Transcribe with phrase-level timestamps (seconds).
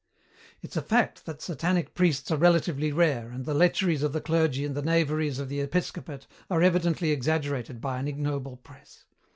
[0.63, 4.65] "It's a fact that Satanic priests are relatively rare, and the lecheries of the clergy
[4.65, 9.05] and the knaveries of the episcopate are evidently exaggerated by an ignoble press.